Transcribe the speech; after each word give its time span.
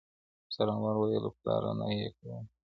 څارونوال 0.53 0.95
ویله 0.97 1.29
پلاره 1.37 1.71
نې 1.79 2.09
کوومه, 2.15 2.49